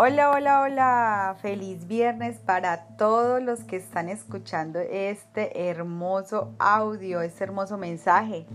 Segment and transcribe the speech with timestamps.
[0.00, 1.36] Hola, hola, hola.
[1.42, 8.46] Feliz viernes para todos los que están escuchando este hermoso audio, este hermoso mensaje.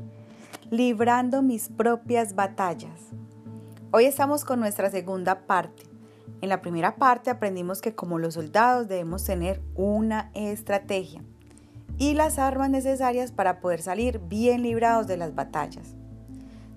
[0.69, 2.97] Librando mis propias batallas.
[3.91, 5.83] Hoy estamos con nuestra segunda parte.
[6.39, 11.25] En la primera parte aprendimos que como los soldados debemos tener una estrategia
[11.97, 15.93] y las armas necesarias para poder salir bien librados de las batallas.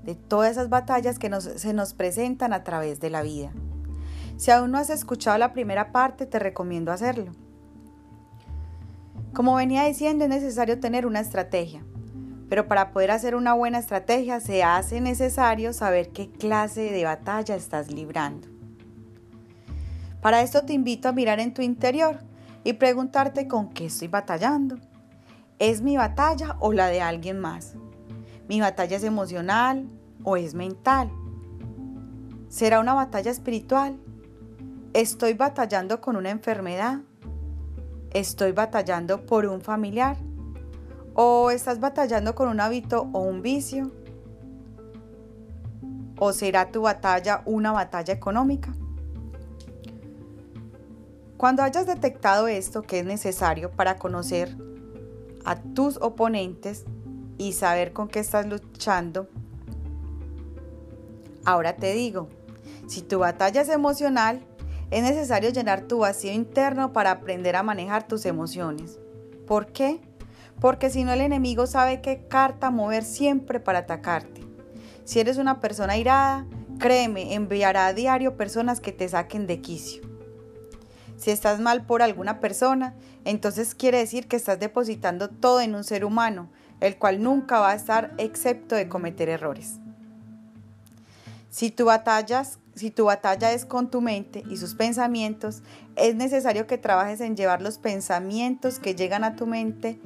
[0.03, 3.53] De todas esas batallas que se nos presentan a través de la vida.
[4.37, 7.33] Si aún no has escuchado la primera parte, te recomiendo hacerlo.
[9.33, 11.83] Como venía diciendo, es necesario tener una estrategia,
[12.49, 17.57] pero para poder hacer una buena estrategia se hace necesario saber qué clase de batalla
[17.57, 18.49] estás librando.
[20.21, 22.19] Para esto te invito a mirar en tu interior
[22.65, 24.77] y preguntarte con qué estoy batallando.
[25.59, 27.75] ¿Es mi batalla o la de alguien más?
[28.49, 29.89] ¿Mi batalla es emocional
[30.25, 31.11] o es mental?
[32.49, 33.99] ¿Será una batalla espiritual?
[34.97, 37.01] Estoy batallando con una enfermedad.
[38.13, 40.17] Estoy batallando por un familiar.
[41.13, 43.93] O estás batallando con un hábito o un vicio.
[46.19, 48.73] ¿O será tu batalla una batalla económica?
[51.37, 54.57] Cuando hayas detectado esto que es necesario para conocer
[55.45, 56.87] a tus oponentes
[57.37, 59.29] y saber con qué estás luchando,
[61.45, 62.29] ahora te digo,
[62.87, 64.41] si tu batalla es emocional,
[64.91, 68.99] es necesario llenar tu vacío interno para aprender a manejar tus emociones.
[69.47, 70.01] ¿Por qué?
[70.61, 74.43] Porque si no el enemigo sabe qué carta mover siempre para atacarte.
[75.05, 76.47] Si eres una persona irada,
[76.79, 80.03] créeme, enviará a diario personas que te saquen de quicio.
[81.17, 85.85] Si estás mal por alguna persona, entonces quiere decir que estás depositando todo en un
[85.85, 89.79] ser humano, el cual nunca va a estar excepto de cometer errores.
[91.49, 95.63] Si tu batallas si tu batalla es con tu mente y sus pensamientos,
[95.97, 99.99] es necesario que trabajes en llevar los pensamientos que llegan a tu mente,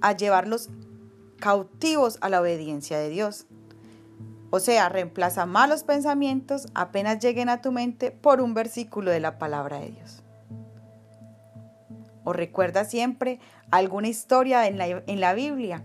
[0.00, 0.70] a llevarlos
[1.40, 3.46] cautivos a la obediencia de Dios.
[4.50, 9.38] O sea, reemplaza malos pensamientos apenas lleguen a tu mente por un versículo de la
[9.38, 10.22] palabra de Dios.
[12.22, 13.40] O recuerda siempre
[13.72, 15.82] alguna historia en la, en la Biblia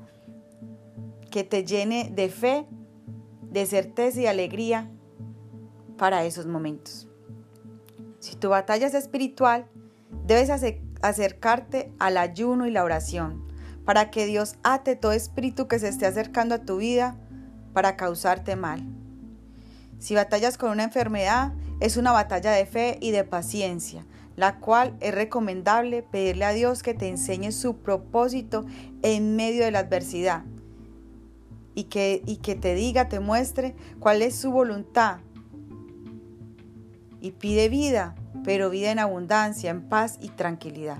[1.31, 2.67] que te llene de fe,
[3.41, 4.91] de certeza y alegría
[6.01, 7.07] para esos momentos.
[8.17, 9.67] Si tu batalla es espiritual,
[10.25, 10.49] debes
[11.03, 13.45] acercarte al ayuno y la oración
[13.85, 17.19] para que Dios ate todo espíritu que se esté acercando a tu vida
[17.73, 18.81] para causarte mal.
[19.99, 24.03] Si batallas con una enfermedad, es una batalla de fe y de paciencia,
[24.35, 28.65] la cual es recomendable pedirle a Dios que te enseñe su propósito
[29.03, 30.45] en medio de la adversidad
[31.75, 35.19] y que, y que te diga, te muestre cuál es su voluntad
[37.21, 40.97] y pide vida, pero vida en abundancia, en paz y tranquilidad.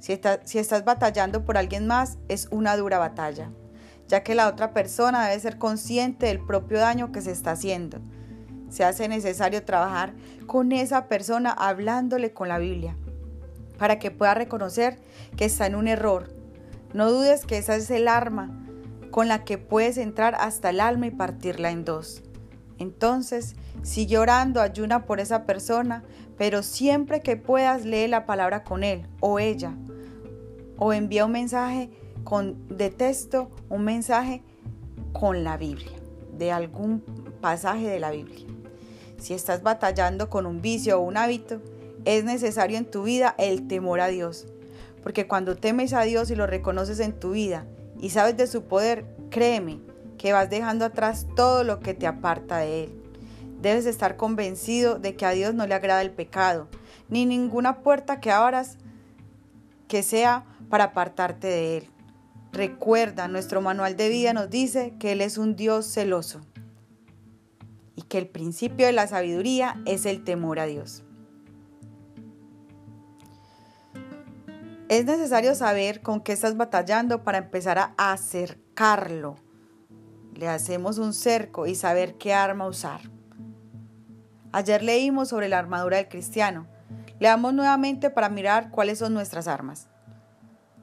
[0.00, 3.50] Si, si estás batallando por alguien más, es una dura batalla,
[4.08, 7.98] ya que la otra persona debe ser consciente del propio daño que se está haciendo.
[8.68, 10.14] Se hace necesario trabajar
[10.46, 12.96] con esa persona hablándole con la Biblia,
[13.78, 14.98] para que pueda reconocer
[15.36, 16.34] que está en un error.
[16.94, 18.50] No dudes que esa es el arma
[19.10, 22.22] con la que puedes entrar hasta el alma y partirla en dos.
[22.82, 26.02] Entonces, sigue orando, ayuna por esa persona,
[26.36, 29.74] pero siempre que puedas lee la palabra con él o ella.
[30.78, 31.90] O envía un mensaje
[32.24, 34.42] con, de texto, un mensaje
[35.12, 35.96] con la Biblia,
[36.36, 37.00] de algún
[37.40, 38.46] pasaje de la Biblia.
[39.18, 41.62] Si estás batallando con un vicio o un hábito,
[42.04, 44.48] es necesario en tu vida el temor a Dios.
[45.04, 47.64] Porque cuando temes a Dios y lo reconoces en tu vida
[48.00, 49.78] y sabes de su poder, créeme,
[50.18, 53.02] que vas dejando atrás todo lo que te aparta de Él.
[53.60, 56.68] Debes estar convencido de que a Dios no le agrada el pecado,
[57.08, 58.78] ni ninguna puerta que abras
[59.88, 61.88] que sea para apartarte de Él.
[62.52, 66.40] Recuerda, nuestro manual de vida nos dice que Él es un Dios celoso
[67.94, 71.04] y que el principio de la sabiduría es el temor a Dios.
[74.88, 79.36] Es necesario saber con qué estás batallando para empezar a acercarlo
[80.42, 83.02] le hacemos un cerco y saber qué arma usar.
[84.50, 86.66] Ayer leímos sobre la armadura del cristiano.
[87.20, 89.86] Leamos nuevamente para mirar cuáles son nuestras armas.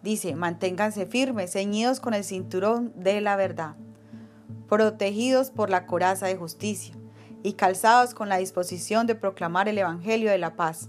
[0.01, 3.75] Dice, manténganse firmes, ceñidos con el cinturón de la verdad,
[4.69, 6.95] protegidos por la coraza de justicia
[7.43, 10.87] y calzados con la disposición de proclamar el Evangelio de la paz.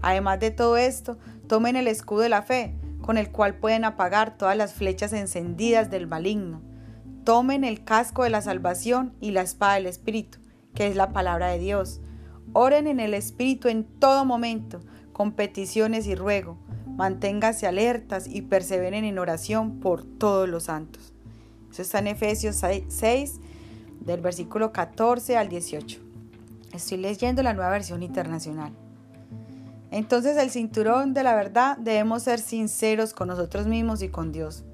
[0.00, 4.38] Además de todo esto, tomen el escudo de la fe, con el cual pueden apagar
[4.38, 6.71] todas las flechas encendidas del maligno
[7.24, 10.38] Tomen el casco de la salvación y la espada del Espíritu,
[10.74, 12.00] que es la palabra de Dios.
[12.52, 14.80] Oren en el Espíritu en todo momento,
[15.12, 16.58] con peticiones y ruego.
[16.86, 21.12] Manténganse alertas y perseveren en oración por todos los santos.
[21.70, 23.40] Eso está en Efesios 6,
[24.00, 26.00] del versículo 14 al 18.
[26.72, 28.72] Estoy leyendo la nueva versión internacional.
[29.90, 34.64] Entonces el cinturón de la verdad debemos ser sinceros con nosotros mismos y con Dios.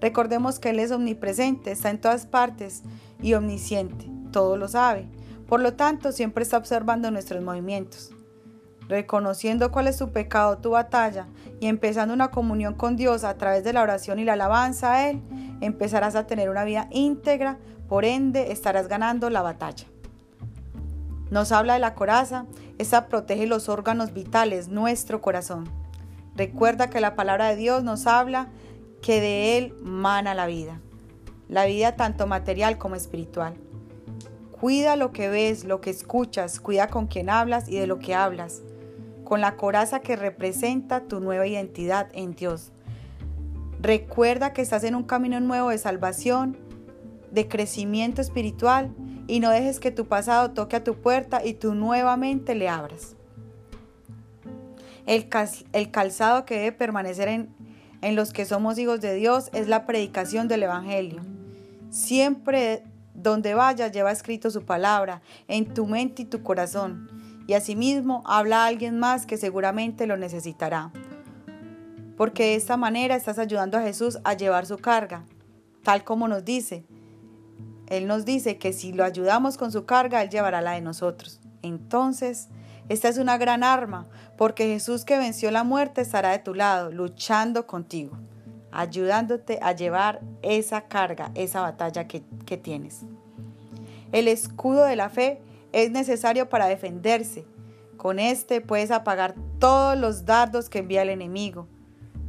[0.00, 2.82] Recordemos que Él es omnipresente, está en todas partes
[3.20, 5.08] y omnisciente, todo lo sabe.
[5.48, 8.10] Por lo tanto, siempre está observando nuestros movimientos.
[8.88, 11.26] Reconociendo cuál es tu pecado, tu batalla,
[11.60, 15.10] y empezando una comunión con Dios a través de la oración y la alabanza a
[15.10, 15.20] Él,
[15.60, 17.58] empezarás a tener una vida íntegra,
[17.88, 19.86] por ende estarás ganando la batalla.
[21.30, 22.46] Nos habla de la coraza,
[22.78, 25.68] esa protege los órganos vitales, nuestro corazón.
[26.34, 28.48] Recuerda que la palabra de Dios nos habla
[29.02, 30.80] que de Él mana la vida,
[31.48, 33.54] la vida tanto material como espiritual.
[34.60, 38.14] Cuida lo que ves, lo que escuchas, cuida con quien hablas y de lo que
[38.14, 38.62] hablas,
[39.24, 42.72] con la coraza que representa tu nueva identidad en Dios.
[43.80, 46.56] Recuerda que estás en un camino nuevo de salvación,
[47.30, 48.92] de crecimiento espiritual
[49.28, 53.14] y no dejes que tu pasado toque a tu puerta y tú nuevamente le abras.
[55.06, 55.28] El,
[55.90, 57.54] calzado que debe permanecer en,
[58.00, 61.22] en los que somos hijos de Dios es la predicación del Evangelio.
[61.90, 62.84] Siempre
[63.14, 67.10] donde vayas lleva escrito su palabra en tu mente y tu corazón,
[67.46, 70.92] y asimismo habla a alguien más que seguramente lo necesitará.
[72.16, 75.24] Porque de esta manera estás ayudando a Jesús a llevar su carga,
[75.82, 76.84] tal como nos dice.
[77.86, 81.40] Él nos dice que si lo ayudamos con su carga, Él llevará la de nosotros.
[81.62, 82.48] Entonces,
[82.88, 84.06] esta es una gran arma,
[84.36, 88.16] porque Jesús que venció la muerte estará de tu lado, luchando contigo,
[88.70, 93.02] ayudándote a llevar esa carga, esa batalla que, que tienes.
[94.12, 95.40] El escudo de la fe
[95.72, 97.44] es necesario para defenderse.
[97.98, 101.66] Con este puedes apagar todos los dardos que envía el enemigo.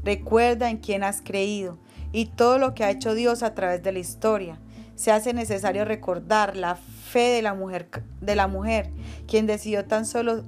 [0.03, 1.77] Recuerda en quién has creído
[2.11, 4.59] y todo lo que ha hecho Dios a través de la historia.
[4.99, 7.87] Se hace necesario recordar la fe de la mujer,
[8.19, 8.91] de la mujer
[9.29, 10.43] quien decidió tan solo,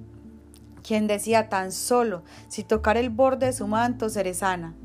[0.84, 4.76] quien decía tan solo, si tocar el borde de su manto seré sana.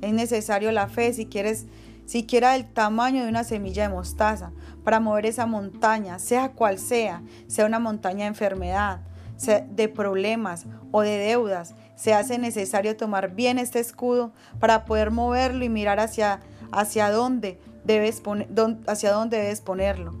[0.00, 1.66] Es necesario la fe si quieres
[2.06, 7.22] siquiera del tamaño de una semilla de mostaza, para mover esa montaña, sea cual sea,
[7.48, 9.02] sea una montaña de enfermedad,
[9.68, 15.64] de problemas o de deudas, se hace necesario tomar bien este escudo para poder moverlo
[15.64, 16.40] y mirar hacia,
[16.70, 18.22] hacia dónde debes
[18.86, 20.14] hacia dónde debes ponerlo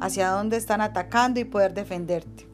[0.00, 2.46] hacia dónde están atacando y poder defenderte.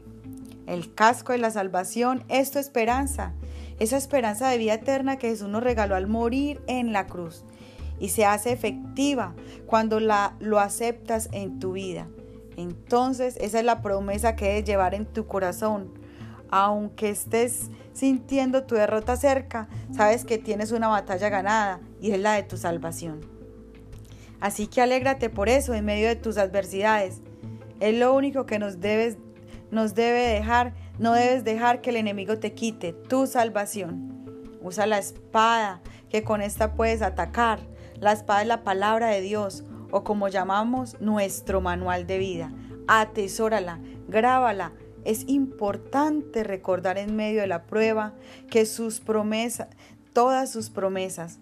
[0.66, 3.32] El casco de la salvación es tu esperanza,
[3.78, 7.44] esa esperanza de vida eterna que Jesús nos regaló al morir en la cruz
[7.98, 9.34] y se hace efectiva
[9.66, 12.06] cuando la, lo aceptas en tu vida.
[12.56, 15.92] Entonces esa es la promesa que debes llevar en tu corazón.
[16.50, 22.34] Aunque estés sintiendo tu derrota cerca, sabes que tienes una batalla ganada y es la
[22.34, 23.20] de tu salvación.
[24.40, 27.20] Así que alégrate por eso en medio de tus adversidades
[27.80, 28.76] es lo único que nos,
[29.70, 30.74] nos debe dejar.
[30.98, 34.50] No debes dejar que el enemigo te quite tu salvación.
[34.62, 35.80] Usa la espada,
[36.10, 37.60] que con esta puedes atacar.
[37.98, 42.52] La espada es la palabra de Dios, o como llamamos nuestro manual de vida.
[42.86, 44.72] Atesórala, grábala.
[45.04, 48.14] Es importante recordar en medio de la prueba
[48.50, 49.68] que sus promesas,
[50.12, 51.38] todas sus promesas.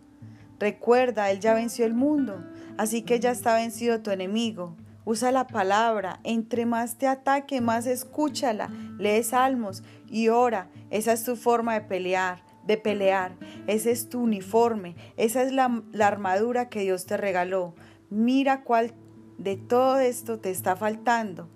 [0.61, 2.45] Recuerda, Él ya venció el mundo,
[2.77, 4.77] así que ya está vencido tu enemigo.
[5.05, 6.21] Usa la palabra.
[6.23, 8.71] Entre más te ataque, más escúchala.
[8.99, 10.69] Lee salmos y ora.
[10.91, 13.33] Esa es tu forma de pelear, de pelear.
[13.67, 14.97] Ese es tu uniforme.
[15.17, 17.75] Esa es la, la armadura que Dios te regaló.
[18.11, 18.93] Mira cuál
[19.39, 21.49] de todo esto te está faltando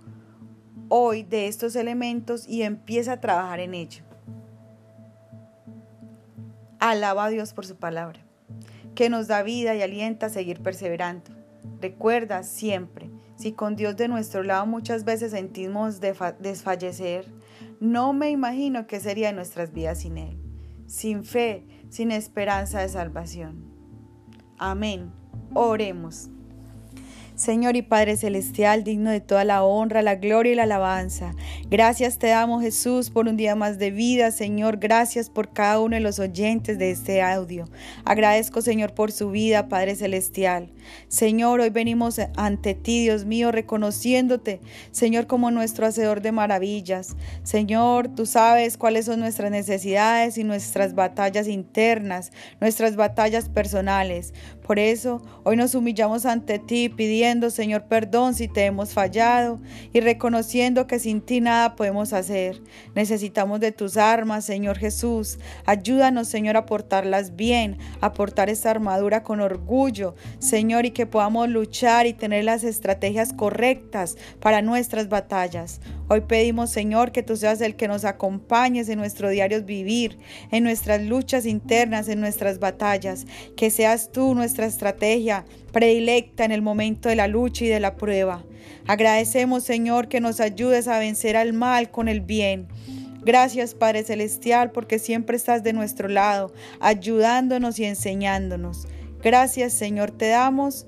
[0.94, 4.04] hoy de estos elementos y empieza a trabajar en ello.
[6.80, 8.20] Alaba a Dios por su palabra,
[8.94, 11.30] que nos da vida y alienta a seguir perseverando.
[11.80, 17.24] Recuerda siempre, si con Dios de nuestro lado muchas veces sentimos desfallecer,
[17.80, 20.36] no me imagino qué sería nuestras vidas sin Él,
[20.86, 23.64] sin fe, sin esperanza de salvación.
[24.58, 25.10] Amén.
[25.54, 26.28] Oremos.
[27.42, 31.34] Señor y Padre Celestial, digno de toda la honra, la gloria y la alabanza.
[31.68, 34.76] Gracias te damos Jesús por un día más de vida, Señor.
[34.76, 37.68] Gracias por cada uno de los oyentes de este audio.
[38.04, 40.70] Agradezco, Señor, por su vida, Padre Celestial.
[41.08, 44.60] Señor, hoy venimos ante ti, Dios mío, reconociéndote,
[44.92, 47.16] Señor, como nuestro hacedor de maravillas.
[47.42, 52.30] Señor, tú sabes cuáles son nuestras necesidades y nuestras batallas internas,
[52.60, 54.32] nuestras batallas personales.
[54.72, 59.60] Por eso, hoy nos humillamos ante ti pidiendo, Señor, perdón si te hemos fallado
[59.92, 62.62] y reconociendo que sin ti nada podemos hacer.
[62.94, 65.38] Necesitamos de tus armas, Señor Jesús.
[65.66, 71.50] Ayúdanos, Señor, a portarlas bien, a portar esta armadura con orgullo, Señor, y que podamos
[71.50, 75.82] luchar y tener las estrategias correctas para nuestras batallas.
[76.12, 80.18] Hoy pedimos, Señor, que tú seas el que nos acompañes en nuestro diario vivir,
[80.50, 83.24] en nuestras luchas internas, en nuestras batallas,
[83.56, 87.96] que seas tú nuestra estrategia predilecta en el momento de la lucha y de la
[87.96, 88.44] prueba.
[88.86, 92.68] Agradecemos, Señor, que nos ayudes a vencer al mal con el bien.
[93.24, 98.86] Gracias Padre Celestial porque siempre estás de nuestro lado, ayudándonos y enseñándonos.
[99.22, 100.86] Gracias Señor, te damos.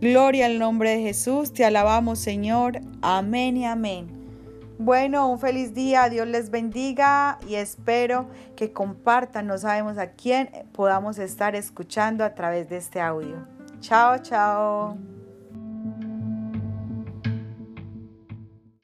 [0.00, 2.80] Gloria al nombre de Jesús, te alabamos Señor.
[3.02, 4.19] Amén y amén.
[4.82, 10.48] Bueno, un feliz día, Dios les bendiga y espero que compartan, no sabemos a quién
[10.72, 13.46] podamos estar escuchando a través de este audio.
[13.80, 15.19] Chao, chao.